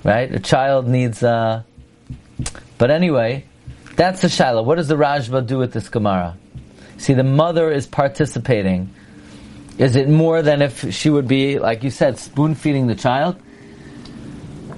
right? 0.04 0.34
A 0.34 0.40
child 0.40 0.88
needs, 0.88 1.24
uh... 1.24 1.64
But 2.78 2.92
anyway, 2.92 3.46
that's 3.96 4.22
the 4.22 4.30
Shiloh. 4.30 4.64
What 4.64 4.76
does 4.76 4.88
the 4.88 4.96
Rashba 4.96 5.46
do 5.46 5.58
with 5.58 5.74
this 5.74 5.90
Gemara? 5.90 6.38
See, 6.98 7.14
the 7.14 7.24
mother 7.24 7.72
is 7.72 7.88
participating. 7.88 8.90
Is 9.78 9.96
it 9.96 10.10
more 10.10 10.42
than 10.42 10.62
if 10.62 10.94
she 10.94 11.10
would 11.10 11.28
be, 11.28 11.60
like 11.60 11.84
you 11.84 11.90
said, 11.90 12.18
spoon 12.18 12.56
feeding 12.56 12.88
the 12.88 12.96
child? 12.96 13.38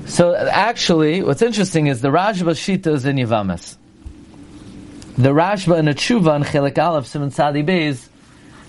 So 0.06 0.36
actually, 0.36 1.22
what's 1.22 1.42
interesting 1.42 1.88
is 1.88 2.02
the 2.02 2.10
Rashba 2.10 2.52
Shita 2.52 2.88
is 2.88 3.06
in 3.06 3.18
Yavamas. 3.18 3.76
The 5.18 5.30
Rashba 5.30 5.80
in 5.80 5.86
the 5.86 5.94
Tshuva 5.94 6.36
and 6.36 6.46
Chelik 6.46 6.78
Aleph 6.78 7.08
Simon 7.08 7.32
Sadi 7.32 7.64
Beis, 7.64 8.08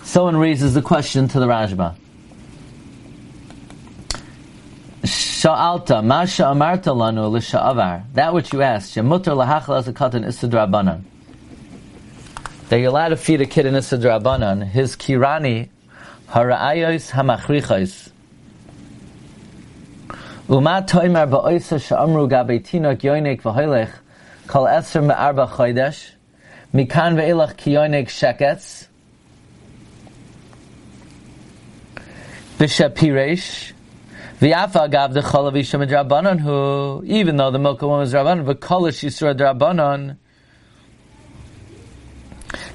someone 0.02 0.36
raises 0.36 0.74
the 0.74 0.82
question 0.82 1.28
to 1.28 1.40
the 1.40 1.46
Rashba. 1.46 1.94
Sha'alta, 5.38 6.04
Masha 6.04 6.46
Amarta 6.46 6.92
Lanu 6.92 7.30
L'Sha'avar. 7.30 8.12
That 8.14 8.34
which 8.34 8.52
you 8.52 8.60
asked, 8.60 8.96
Shemutar 8.96 9.36
Lahachal 9.36 9.80
Azakatan 9.80 10.26
Isidrabanan. 10.26 11.04
That 12.68 12.80
you're 12.80 12.88
allowed 12.88 13.10
to 13.10 13.16
feed 13.16 13.40
a 13.40 13.46
kid 13.46 13.64
in 13.64 13.74
Isidrabanan, 13.74 14.66
his 14.66 14.96
kirani, 14.96 15.68
Hara'ayos 16.30 17.12
Hamachrichos. 17.12 18.10
Uma 20.48 20.84
toimar 20.84 21.30
ba'oisa 21.30 21.78
sha'amru 21.78 22.28
gabe 22.28 22.58
tinok 22.58 22.98
yoinek 23.02 23.40
v'hoilech 23.42 23.92
kol 24.48 24.64
eser 24.66 25.06
me'arba 25.06 25.46
chodesh 25.46 26.14
mikan 26.74 27.14
ve'ilach 27.14 27.56
ki 27.56 27.74
yoinek 27.74 28.08
sheketz 28.08 28.88
v'shapiresh 32.58 33.74
v'yafa 34.40 34.90
gav 34.90 35.14
the 35.14 35.20
chol 35.20 35.50
avisha 35.50 35.78
medrabanan 35.82 36.40
who 36.40 37.02
even 37.04 37.36
though 37.36 37.50
the 37.50 37.58
milk 37.58 37.82
of 37.82 37.88
woman 37.88 38.04
is 38.06 38.12
rabbanon 38.12 38.44
v'kolish 38.44 39.04
yisra 39.04 39.36
drabanan 39.36 40.16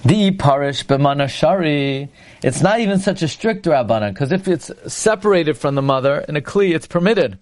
the 0.06 0.32
parish 0.32 0.86
b'mana 0.86 1.30
shari 1.30 2.10
it's 2.42 2.62
not 2.62 2.80
even 2.80 3.00
such 3.00 3.22
a 3.22 3.28
strict 3.28 3.66
rabbanon 3.66 4.14
because 4.14 4.32
if 4.32 4.48
it's 4.48 4.72
separated 4.88 5.58
from 5.58 5.76
the 5.76 5.82
mother 5.82 6.26
in 6.28 6.36
a 6.36 6.42
kli 6.42 6.76
it's 6.76 6.88
permitted 6.88 7.38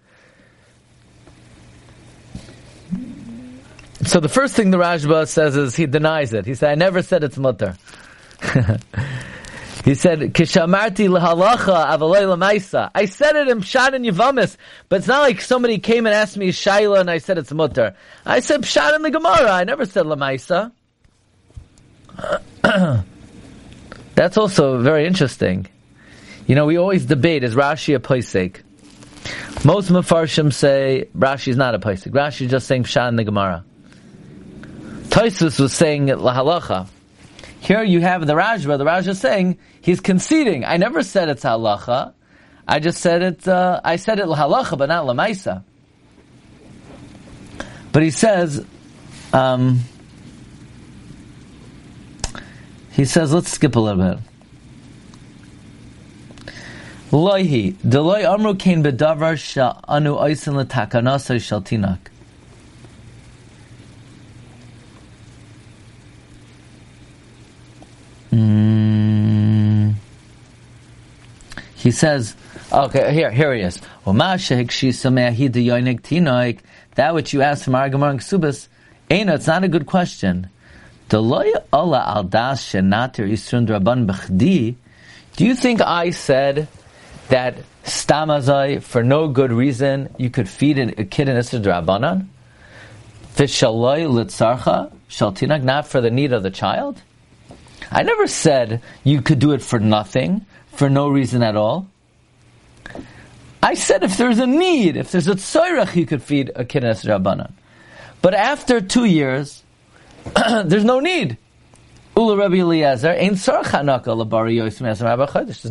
So 4.03 4.19
the 4.19 4.29
first 4.29 4.55
thing 4.55 4.71
the 4.71 4.77
Rashba 4.77 5.27
says 5.27 5.55
is 5.55 5.75
he 5.75 5.85
denies 5.85 6.33
it. 6.33 6.45
He 6.47 6.55
said, 6.55 6.71
I 6.71 6.75
never 6.75 7.03
said 7.03 7.23
it's 7.23 7.37
mutter. 7.37 7.75
he 9.83 9.95
said, 9.95 10.19
Kishamarti 10.19 11.09
lahalacha 11.09 11.87
avalei 11.87 12.23
lamaisa. 12.23 12.91
I 12.93 13.05
said 13.05 13.35
it 13.35 13.47
in 13.47 13.61
Pshat 13.61 13.93
and 13.93 14.05
Yavamis, 14.05 14.57
but 14.89 14.99
it's 14.99 15.07
not 15.07 15.21
like 15.21 15.41
somebody 15.41 15.79
came 15.79 16.05
and 16.05 16.13
asked 16.13 16.37
me 16.37 16.49
Shaila 16.49 16.99
and 16.99 17.09
I 17.09 17.17
said 17.17 17.39
it's 17.39 17.51
mutter. 17.51 17.95
I 18.25 18.41
said 18.41 18.61
Pshat 18.61 18.95
in 18.95 19.01
the 19.01 19.09
Gemara. 19.11 19.51
I 19.51 19.63
never 19.63 19.85
said 19.85 20.05
lamaisa. 20.05 20.71
That's 24.15 24.37
also 24.37 24.79
very 24.79 25.07
interesting. 25.07 25.67
You 26.45 26.55
know, 26.55 26.65
we 26.65 26.77
always 26.77 27.05
debate, 27.05 27.43
is 27.43 27.55
Rashi 27.55 27.95
a 27.95 27.99
paisik? 27.99 28.61
Most 29.65 29.89
Mefarshim 29.89 30.53
say 30.53 31.07
Rashi 31.17 31.47
is 31.47 31.57
not 31.57 31.73
a 31.73 31.79
paisik. 31.79 32.11
Rashi 32.11 32.41
is 32.41 32.51
just 32.51 32.67
saying 32.67 32.83
Pshat 32.83 33.09
in 33.09 33.15
the 33.15 33.23
Gemara. 33.23 33.63
Toisus 35.09 35.59
was 35.59 35.73
saying 35.73 36.07
lahalacha. 36.07 36.87
Here 37.61 37.83
you 37.83 38.01
have 38.01 38.25
the 38.25 38.33
Rashba. 38.33 38.79
The 38.79 38.85
Rashba 38.85 39.09
is 39.09 39.19
saying 39.19 39.59
he's 39.81 39.99
conceding. 39.99 40.65
I 40.65 40.77
never 40.77 41.03
said 41.03 41.29
it's 41.29 41.43
halacha. 41.43 42.13
I 42.67 42.79
just 42.79 42.99
said 42.99 43.21
it. 43.21 43.47
Uh, 43.47 43.79
I 43.83 43.97
said 43.97 44.17
it 44.17 44.25
lahalacha, 44.25 44.79
but 44.79 44.89
not 44.89 45.05
lamaisa. 45.05 45.63
But 47.91 48.01
he 48.01 48.09
says, 48.09 48.65
um, 49.31 49.81
he 52.93 53.05
says, 53.05 53.31
let's 53.31 53.51
skip 53.51 53.75
a 53.75 53.79
little 53.79 54.15
bit. 54.15 54.23
Loihi, 57.11 57.75
deloy 57.75 58.23
amru 58.23 58.55
kain 58.55 58.81
bedavar 58.81 59.37
sha 59.37 59.79
anu 59.87 60.15
oisin 60.15 60.55
l'takanasa 60.57 61.39
shal 61.39 61.61
He 71.81 71.89
says, 71.89 72.35
okay, 72.71 73.11
here, 73.11 73.31
here 73.31 73.55
he 73.55 73.61
is. 73.61 73.79
That 76.95 77.13
which 77.15 77.33
you 77.33 77.41
asked 77.41 77.63
from 77.63 77.73
Argamar 77.73 78.11
and 78.11 78.19
Ksubas, 78.19 78.67
Eina, 79.09 79.33
it's 79.33 79.47
not 79.47 79.63
a 79.63 79.67
good 79.67 79.87
question. 79.87 80.49
Do 81.09 81.17
you 85.39 85.55
think 85.55 85.81
I 85.81 86.09
said 86.11 86.67
that 87.29 87.55
stamazai, 87.83 88.83
for 88.83 89.03
no 89.03 89.27
good 89.27 89.51
reason, 89.51 90.13
you 90.19 90.29
could 90.29 90.47
feed 90.47 90.77
a 90.77 91.03
kid 91.03 91.29
in 91.29 91.35
Isra 91.35 91.63
Drabanan? 91.63 92.27
Vishaloi 93.35 94.05
litzarcha, 94.07 94.91
not 95.63 95.87
for 95.87 95.99
the 95.99 96.11
need 96.11 96.31
of 96.31 96.43
the 96.43 96.51
child? 96.51 97.01
I 97.89 98.03
never 98.03 98.27
said 98.27 98.83
you 99.03 99.23
could 99.23 99.39
do 99.39 99.53
it 99.53 99.63
for 99.63 99.79
nothing, 99.79 100.45
for 100.71 100.89
no 100.89 101.09
reason 101.09 101.43
at 101.43 101.55
all. 101.55 101.87
I 103.63 103.75
said 103.75 104.03
if 104.03 104.17
there's 104.17 104.39
a 104.39 104.47
need, 104.47 104.97
if 104.97 105.11
there's 105.11 105.27
a 105.27 105.35
tzoyrach, 105.35 105.95
you 105.95 106.05
could 106.05 106.23
feed 106.23 106.51
a 106.55 106.65
kid 106.65 106.83
as 106.83 107.03
rabbanan. 107.03 107.51
But 108.21 108.33
after 108.33 108.81
two 108.81 109.05
years, 109.05 109.63
there's 110.65 110.83
no 110.83 110.99
need. 110.99 111.37
Ula 112.17 112.35
Rabbi 112.35 112.55
Eliezer 112.55 113.11
ain't 113.11 113.37
There's 113.37 113.57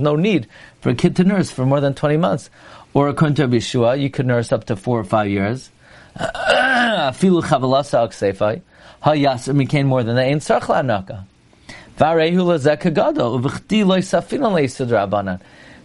no 0.01 0.17
need 0.17 0.49
for 0.81 0.91
a 0.91 0.95
kid 0.95 1.17
to 1.17 1.25
nurse 1.25 1.51
for 1.51 1.67
more 1.67 1.81
than 1.81 1.95
20 1.95 2.17
months. 2.17 2.49
Or 2.95 3.09
according 3.09 3.35
to 3.37 3.43
Rabbi 3.43 3.59
Shua, 3.59 3.97
you 3.97 4.11
could 4.11 4.27
nurse 4.27 4.51
up 4.51 4.65
to 4.65 4.77
four 4.77 4.99
or 4.99 5.05
five 5.05 5.29
years. 5.29 5.71
Filu 6.19 7.43
chavalasa 7.43 8.09
aksefai. 8.09 8.63
Hayas 9.05 9.57
became 9.57 9.87
more 9.87 10.03
than 10.03 10.17
that. 10.17 10.27
Ain't. 10.27 10.43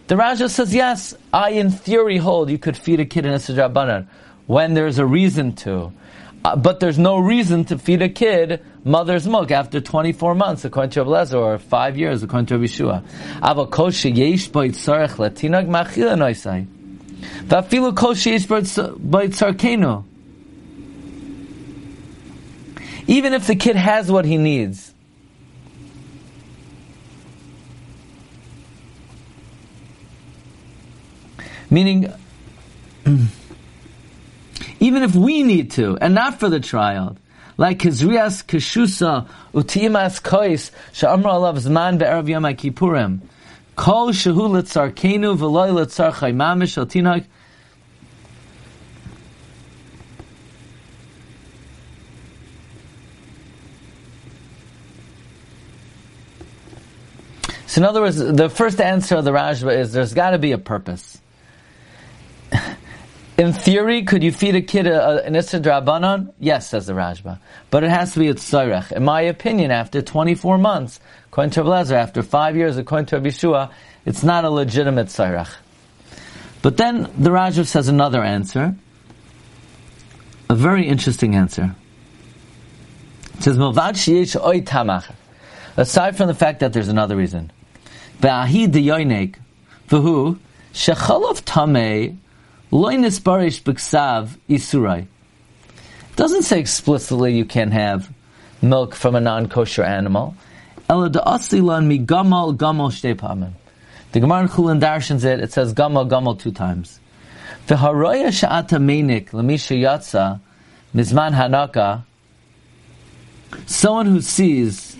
The 0.06 0.16
Raja 0.16 0.48
says, 0.48 0.74
yes, 0.74 1.14
I 1.32 1.50
in 1.50 1.70
theory 1.70 2.18
hold 2.18 2.48
you 2.50 2.58
could 2.58 2.76
feed 2.76 3.00
a 3.00 3.04
kid 3.04 3.26
in 3.26 3.32
a 3.32 3.38
Sidrabanan 3.38 4.06
when 4.46 4.74
there's 4.74 4.98
a 4.98 5.06
reason 5.06 5.54
to. 5.56 5.92
Uh, 6.44 6.54
but 6.54 6.78
there's 6.78 6.98
no 6.98 7.18
reason 7.18 7.64
to 7.64 7.76
feed 7.76 8.02
a 8.02 8.08
kid 8.08 8.62
mother's 8.84 9.26
milk 9.26 9.50
after 9.50 9.80
24 9.80 10.36
months, 10.36 10.64
according 10.64 10.90
to 10.90 11.04
Ablezer, 11.04 11.34
or 11.34 11.58
5 11.58 11.98
years, 11.98 12.22
according 12.22 12.46
to 12.46 12.58
Yeshua. 12.58 13.02
Even 23.08 23.32
if 23.32 23.46
the 23.48 23.56
kid 23.56 23.74
has 23.74 24.10
what 24.10 24.24
he 24.24 24.36
needs, 24.36 24.94
Meaning, 31.70 32.12
even 34.80 35.02
if 35.02 35.14
we 35.14 35.42
need 35.42 35.72
to, 35.72 35.98
and 36.00 36.14
not 36.14 36.38
for 36.40 36.48
the 36.48 36.60
child, 36.60 37.18
like 37.56 37.78
Kizrias 37.78 38.44
Keshusa 38.44 39.28
Utimas 39.54 40.20
Kois 40.22 40.70
Sha'amra 40.92 41.24
Alav 41.24 41.56
Zman 41.58 41.98
Be'erav 41.98 42.28
Yom 42.28 42.44
Kippurim 42.44 43.20
Kol 43.76 44.10
Shehu 44.10 44.50
Litzarkenu 44.50 45.36
V'loy 45.36 45.72
Litzar 45.72 46.12
Chaymamish 46.12 46.76
Al 46.76 46.86
Tinag 46.86 47.24
So 57.66 57.82
in 57.82 57.84
other 57.84 58.00
words, 58.00 58.16
the 58.16 58.48
first 58.48 58.80
answer 58.80 59.16
of 59.16 59.26
the 59.26 59.32
Rajba 59.32 59.76
is 59.80 59.92
there's 59.92 60.14
got 60.14 60.30
to 60.30 60.38
be 60.38 60.52
a 60.52 60.58
purpose. 60.58 61.20
In 63.38 63.52
theory, 63.52 64.02
could 64.02 64.22
you 64.22 64.32
feed 64.32 64.56
a 64.56 64.62
kid 64.62 64.86
a, 64.86 65.08
a, 65.08 65.16
an 65.24 65.36
Issa 65.36 65.60
Drabanan? 65.60 66.32
Yes, 66.38 66.70
says 66.70 66.86
the 66.86 66.94
Rashba. 66.94 67.38
But 67.70 67.84
it 67.84 67.90
has 67.90 68.14
to 68.14 68.18
be 68.18 68.28
a 68.28 68.34
Tzairech. 68.34 68.92
In 68.92 69.04
my 69.04 69.20
opinion, 69.20 69.70
after 69.70 70.00
24 70.00 70.56
months, 70.56 71.00
according 71.26 71.50
to 71.50 71.62
Blazer, 71.62 71.96
after 71.96 72.22
five 72.22 72.56
years, 72.56 72.78
according 72.78 73.06
to 73.06 73.20
Abishua, 73.20 73.70
it's 74.06 74.22
not 74.22 74.46
a 74.46 74.50
legitimate 74.50 75.08
Tzairech. 75.08 75.54
But 76.62 76.78
then 76.78 77.02
the 77.18 77.28
Rashba 77.28 77.66
says 77.66 77.88
another 77.88 78.22
answer, 78.22 78.74
a 80.48 80.54
very 80.54 80.88
interesting 80.88 81.34
answer. 81.34 81.76
It 83.34 83.42
says. 83.42 83.58
Aside 85.78 86.16
from 86.16 86.26
the 86.28 86.34
fact 86.34 86.60
that 86.60 86.72
there's 86.72 86.88
another 86.88 87.16
reason. 87.16 87.52
Ba'ahi 88.20 88.66
deyoinek, 88.68 89.34
v'hu, 89.88 90.38
shechalov 90.72 91.42
tameh, 91.44 92.16
loinis 92.70 93.20
barish 93.20 93.62
b'ksav 93.62 94.36
isurai. 94.48 95.06
Doesn't 96.16 96.42
say 96.42 96.58
explicitly 96.58 97.36
you 97.36 97.44
can 97.44 97.70
have 97.70 98.12
milk 98.62 98.94
from 98.94 99.14
a 99.14 99.20
non-kosher 99.20 99.84
animal. 99.84 100.34
Ela 100.88 101.10
da'asilan 101.10 101.86
mi 101.86 101.98
gamal 101.98 102.56
gamal 102.56 102.90
shtei 102.90 103.14
pamim. 103.14 103.52
The 104.12 104.20
Gemara 104.20 104.42
in 104.42 104.48
Chulin 104.48 104.80
darshans 104.80 105.24
it, 105.24 105.40
it 105.40 105.52
says 105.52 105.74
gamal 105.74 106.08
gamal 106.08 106.38
two 106.38 106.52
times. 106.52 107.00
V'haroya 107.66 108.28
sha'ata 108.28 108.78
meinik 108.78 109.32
l'misha 109.32 109.76
yatsa 109.76 110.40
mizman 110.94 111.34
hanaka 111.34 112.04
someone 113.66 114.06
who 114.06 114.20
sees 114.20 114.96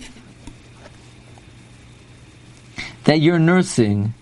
that 3.05 3.21
you're 3.21 3.39
nursing 3.39 4.15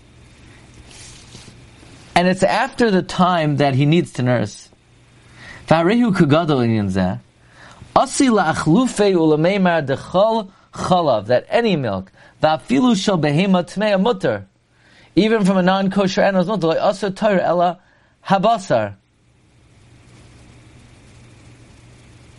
and 2.15 2.27
it's 2.29 2.43
after 2.43 2.89
the 2.89 3.01
time 3.01 3.57
that 3.57 3.75
he 3.75 3.85
needs 3.85 4.13
to 4.13 4.23
nurse. 4.23 4.69
That 5.67 5.85
any 11.49 11.75
milk, 11.75 12.11
even 15.15 15.45
from 15.45 15.57
a 15.57 15.61
non-kosher 15.61 16.31
like 16.31 16.77
asar 16.79 17.09
tar 17.09 17.39
ela 17.39 17.79
habasar. 18.25 18.95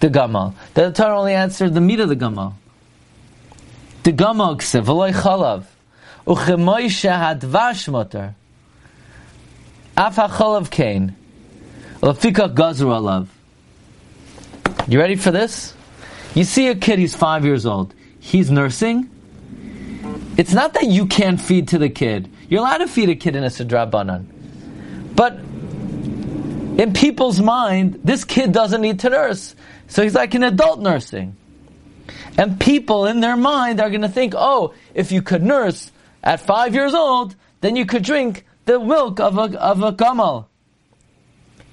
The 0.00 0.08
gamal. 0.08 0.54
The 0.74 0.92
Torah 0.92 1.18
only 1.18 1.32
answered 1.32 1.72
the 1.72 1.80
meat 1.80 2.00
of 2.00 2.10
the 2.10 2.16
gamal. 2.16 2.52
The 4.02 4.12
gamal 4.12 4.58
ksev, 4.58 4.84
v'loy 4.84 5.12
chalav. 5.14 5.64
Uchemoy 6.26 6.84
shehadvash 6.86 7.90
mutter. 7.90 8.34
Af 9.96 10.16
ha'chalav 10.16 10.70
kain. 10.70 11.16
Lafika 12.00 12.52
gazru 12.54 12.88
alav. 12.88 13.28
You 14.88 15.00
ready 15.00 15.16
for 15.16 15.30
this? 15.30 15.74
You 16.34 16.44
see 16.44 16.68
a 16.68 16.74
kid, 16.74 16.98
he's 16.98 17.16
five 17.16 17.44
years 17.44 17.64
old. 17.66 17.94
He's 18.20 18.50
nursing. 18.50 19.10
It's 20.36 20.52
not 20.52 20.74
that 20.74 20.86
you 20.86 21.06
can't 21.06 21.40
feed 21.40 21.68
to 21.68 21.78
the 21.78 21.88
kid. 21.88 22.30
You're 22.48 22.60
allowed 22.60 22.78
to 22.78 22.88
feed 22.88 23.08
a 23.08 23.14
kid 23.14 23.36
in 23.36 23.42
a 23.42 23.48
sidrabanan. 23.48 24.26
But 25.14 25.38
in 26.78 26.92
people's 26.92 27.40
mind, 27.40 28.00
this 28.04 28.24
kid 28.24 28.52
doesn't 28.52 28.82
need 28.82 29.00
to 29.00 29.10
nurse. 29.10 29.56
So 29.88 30.02
he's 30.02 30.14
like 30.14 30.34
an 30.34 30.42
adult 30.42 30.80
nursing. 30.80 31.36
And 32.36 32.60
people 32.60 33.06
in 33.06 33.20
their 33.20 33.36
mind 33.36 33.80
are 33.80 33.88
going 33.88 34.02
to 34.02 34.08
think, 34.08 34.34
oh, 34.36 34.74
if 34.94 35.10
you 35.10 35.22
could 35.22 35.42
nurse 35.42 35.90
at 36.22 36.40
five 36.40 36.74
years 36.74 36.92
old, 36.92 37.34
then 37.62 37.76
you 37.76 37.86
could 37.86 38.04
drink 38.04 38.44
the 38.66 38.78
milk 38.78 39.18
of 39.20 39.38
a, 39.38 39.58
of 39.58 39.82
a 39.82 39.92
gamal. 39.92 40.46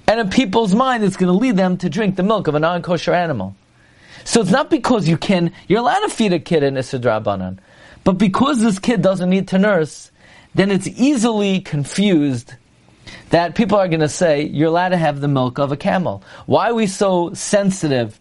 And 0.06 0.20
in 0.20 0.30
people's 0.30 0.74
mind, 0.74 1.04
it's 1.04 1.16
going 1.16 1.32
to 1.32 1.38
lead 1.38 1.56
them 1.56 1.76
to 1.78 1.90
drink 1.90 2.16
the 2.16 2.22
milk 2.22 2.46
of 2.46 2.54
a 2.54 2.60
non-kosher 2.60 3.12
animal. 3.12 3.56
So 4.24 4.40
it's 4.40 4.50
not 4.50 4.70
because 4.70 5.08
you 5.08 5.18
can, 5.18 5.52
you're 5.68 5.80
allowed 5.80 6.00
to 6.00 6.08
feed 6.08 6.32
a 6.32 6.38
kid 6.38 6.62
in 6.62 6.74
Isidrabanan. 6.74 7.58
But 8.04 8.12
because 8.12 8.60
this 8.60 8.78
kid 8.78 9.02
doesn't 9.02 9.28
need 9.28 9.48
to 9.48 9.58
nurse, 9.58 10.10
then 10.54 10.70
it's 10.70 10.86
easily 10.86 11.60
confused 11.60 12.54
that 13.30 13.54
people 13.54 13.78
are 13.78 13.88
going 13.88 14.00
to 14.00 14.08
say 14.08 14.42
you're 14.42 14.68
allowed 14.68 14.90
to 14.90 14.96
have 14.96 15.20
the 15.20 15.28
milk 15.28 15.58
of 15.58 15.72
a 15.72 15.76
camel. 15.76 16.22
Why 16.46 16.70
are 16.70 16.74
we 16.74 16.86
so 16.86 17.34
sensitive 17.34 18.20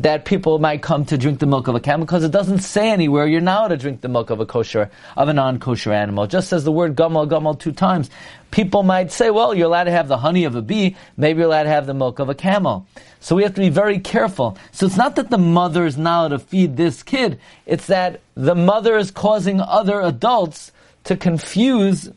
that 0.00 0.24
people 0.24 0.58
might 0.58 0.80
come 0.80 1.04
to 1.04 1.18
drink 1.18 1.40
the 1.40 1.46
milk 1.46 1.68
of 1.68 1.74
a 1.74 1.80
camel? 1.80 2.06
Because 2.06 2.24
it 2.24 2.30
doesn't 2.30 2.60
say 2.60 2.90
anywhere 2.90 3.26
you're 3.26 3.40
now 3.40 3.68
to 3.68 3.76
drink 3.76 4.00
the 4.00 4.08
milk 4.08 4.30
of 4.30 4.40
a 4.40 4.46
kosher, 4.46 4.90
of 5.16 5.28
a 5.28 5.32
non-kosher 5.32 5.92
animal. 5.92 6.26
Just 6.26 6.48
says 6.48 6.64
the 6.64 6.72
word 6.72 6.96
gamal, 6.96 7.28
gamal 7.28 7.58
two 7.58 7.72
times. 7.72 8.08
People 8.50 8.82
might 8.82 9.12
say, 9.12 9.30
well, 9.30 9.54
you're 9.54 9.66
allowed 9.66 9.84
to 9.84 9.90
have 9.90 10.08
the 10.08 10.16
honey 10.16 10.44
of 10.44 10.56
a 10.56 10.62
bee, 10.62 10.96
maybe 11.16 11.38
you're 11.38 11.48
allowed 11.48 11.64
to 11.64 11.68
have 11.68 11.86
the 11.86 11.94
milk 11.94 12.18
of 12.18 12.28
a 12.28 12.34
camel. 12.34 12.86
So 13.20 13.36
we 13.36 13.42
have 13.42 13.54
to 13.54 13.60
be 13.60 13.68
very 13.68 13.98
careful. 13.98 14.56
So 14.72 14.86
it's 14.86 14.96
not 14.96 15.16
that 15.16 15.28
the 15.28 15.38
mother 15.38 15.84
is 15.84 15.98
now 15.98 16.28
to 16.28 16.38
feed 16.38 16.76
this 16.76 17.02
kid, 17.02 17.38
it's 17.66 17.86
that 17.86 18.20
the 18.34 18.54
mother 18.54 18.96
is 18.96 19.10
causing 19.10 19.60
other 19.60 20.00
adults 20.00 20.72
to 21.04 21.16
confuse 21.16 22.10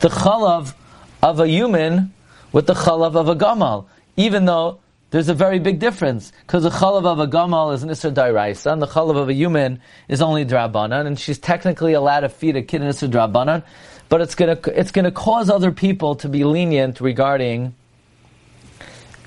the 0.00 0.08
chalav 0.08 0.74
of 1.22 1.38
a 1.40 1.48
human 1.48 2.14
with 2.52 2.66
the 2.66 2.74
chalav 2.74 3.14
of 3.14 3.28
a 3.28 3.36
gamal, 3.36 3.86
even 4.16 4.46
though 4.46 4.78
there's 5.14 5.28
a 5.28 5.34
very 5.34 5.60
big 5.60 5.78
difference 5.78 6.32
because 6.44 6.64
the 6.64 6.70
chalav 6.70 7.06
of 7.06 7.20
a 7.20 7.28
gamal 7.28 7.72
is 7.72 7.84
an 7.84 7.88
isra 7.88 8.12
dairaisa, 8.12 8.72
and 8.72 8.82
the 8.82 8.86
chalav 8.88 9.16
of 9.16 9.28
a 9.28 9.32
human 9.32 9.80
is 10.08 10.20
only 10.20 10.44
drabanan, 10.44 11.06
and 11.06 11.20
she's 11.20 11.38
technically 11.38 11.92
allowed 11.92 12.22
to 12.22 12.28
feed 12.28 12.56
a 12.56 12.62
kid 12.62 12.82
in 12.82 12.88
isra 12.88 13.08
drabanan, 13.08 13.62
but 14.08 14.20
it's 14.20 14.34
gonna 14.34 14.58
it's 14.66 14.90
gonna 14.90 15.12
cause 15.12 15.48
other 15.48 15.70
people 15.70 16.16
to 16.16 16.28
be 16.28 16.42
lenient 16.42 17.00
regarding 17.00 17.76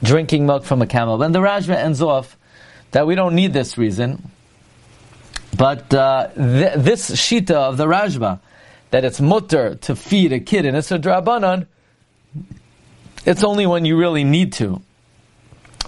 drinking 0.03 0.45
milk 0.45 0.65
from 0.65 0.81
a 0.81 0.87
camel. 0.87 1.23
And 1.23 1.33
the 1.33 1.39
Rajma 1.39 1.77
ends 1.77 2.01
off 2.01 2.37
that 2.91 3.07
we 3.07 3.15
don't 3.15 3.33
need 3.33 3.53
this 3.53 3.77
reason, 3.77 4.29
but 5.55 5.93
uh, 5.93 6.27
th- 6.35 6.73
this 6.79 7.11
shita 7.11 7.51
of 7.51 7.77
the 7.77 7.85
Rajma 7.85 8.41
that 8.91 9.05
it's 9.05 9.21
mutter 9.21 9.75
to 9.75 9.95
feed 9.95 10.33
a 10.33 10.41
kid 10.41 10.65
in 10.65 10.75
a 10.75 10.79
drabanan, 10.79 11.65
it's 13.25 13.45
only 13.45 13.65
when 13.65 13.85
you 13.85 13.95
really 13.95 14.25
need 14.25 14.51
to. 14.51 14.81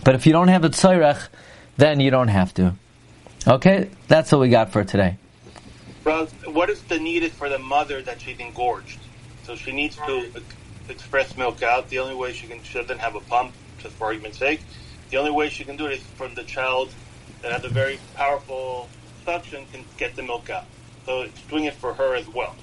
But 0.03 0.15
if 0.15 0.25
you 0.25 0.33
don't 0.33 0.47
have 0.47 0.63
a 0.63 0.69
tzairech, 0.69 1.27
then 1.77 1.99
you 1.99 2.11
don't 2.11 2.27
have 2.27 2.53
to. 2.55 2.75
Okay, 3.47 3.89
that's 4.07 4.31
what 4.31 4.41
we 4.41 4.49
got 4.49 4.71
for 4.71 4.83
today. 4.83 5.17
what 6.03 6.69
is 6.69 6.81
the 6.83 6.99
needed 6.99 7.31
for 7.31 7.49
the 7.49 7.59
mother 7.59 8.01
that 8.01 8.21
she's 8.21 8.37
engorged? 8.39 8.99
So 9.43 9.55
she 9.55 9.71
needs 9.71 9.95
to 9.95 10.29
express 10.89 11.35
milk 11.37 11.63
out. 11.63 11.89
The 11.89 11.99
only 11.99 12.15
way 12.15 12.33
she 12.33 12.47
can, 12.47 12.61
she 12.63 12.79
doesn't 12.79 12.99
have 12.99 13.15
a 13.15 13.21
pump, 13.21 13.53
just 13.79 13.95
for 13.95 14.05
argument's 14.05 14.37
sake. 14.37 14.61
The 15.09 15.17
only 15.17 15.31
way 15.31 15.49
she 15.49 15.63
can 15.63 15.75
do 15.75 15.87
it 15.87 15.93
is 15.93 16.01
from 16.01 16.35
the 16.35 16.43
child 16.43 16.93
that 17.41 17.51
has 17.51 17.63
a 17.63 17.69
very 17.69 17.99
powerful 18.15 18.89
suction 19.25 19.65
can 19.71 19.85
get 19.97 20.15
the 20.15 20.23
milk 20.23 20.49
out. 20.49 20.65
So 21.05 21.21
it's 21.21 21.41
doing 21.43 21.63
it 21.63 21.73
for 21.73 21.93
her 21.93 22.15
as 22.15 22.27
well. 22.27 22.55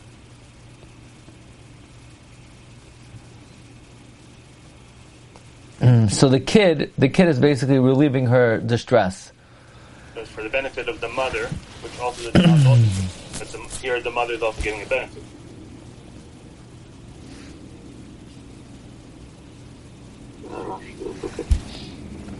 Mm. 6.06 6.12
so 6.12 6.28
the 6.28 6.40
kid, 6.40 6.92
the 6.98 7.08
kid 7.08 7.28
is 7.28 7.38
basically 7.38 7.78
relieving 7.78 8.26
her 8.26 8.58
distress. 8.58 9.32
So 10.14 10.24
for 10.24 10.42
the 10.42 10.48
benefit 10.48 10.88
of 10.88 11.00
the 11.00 11.08
mother, 11.08 11.46
which 11.82 11.98
also 12.00 12.30
the 12.30 12.38
child 12.38 12.66
also, 12.66 12.82
mm. 12.82 13.38
but 13.38 13.48
the, 13.48 13.58
here 13.80 14.00
the 14.00 14.10
mother 14.10 14.34
is 14.34 14.42
also 14.42 14.62
getting 14.62 14.82
a 14.82 14.86
benefit. 14.86 15.22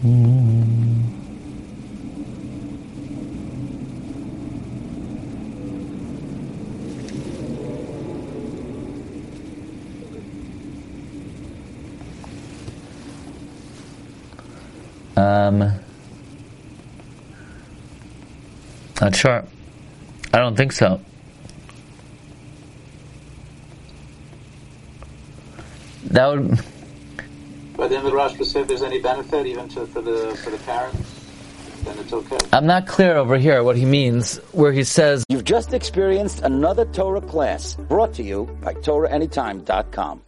Mm. 0.03 0.66
Um, 15.17 15.73
not 19.01 19.15
sure. 19.15 19.43
I 20.31 20.37
don't 20.37 20.55
think 20.55 20.71
so. 20.71 21.01
That 26.05 26.27
would. 26.27 26.59
But 27.75 27.89
then 27.89 28.03
the 28.03 28.11
Rashba 28.11 28.45
say 28.45 28.61
if 28.61 28.67
there's 28.67 28.83
any 28.83 28.99
benefit 28.99 29.47
even 29.47 29.67
to, 29.69 29.87
for 29.87 30.01
the 30.01 30.39
for 30.43 30.51
the 30.51 30.57
parents, 30.59 31.25
then 31.83 31.97
it's 31.97 32.13
okay. 32.13 32.37
I'm 32.53 32.67
not 32.67 32.85
clear 32.85 33.17
over 33.17 33.37
here 33.37 33.63
what 33.63 33.75
he 33.75 33.85
means, 33.85 34.37
where 34.51 34.71
he 34.71 34.83
says. 34.83 35.23
You've 35.29 35.43
just 35.45 35.73
experienced 35.73 36.41
another 36.43 36.85
Torah 36.85 37.21
class 37.21 37.73
brought 37.73 38.13
to 38.15 38.23
you 38.23 38.45
by 38.61 38.75
TorahAnytime.com. 38.75 40.21